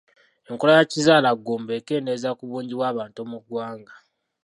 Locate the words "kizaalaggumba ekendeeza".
0.91-2.29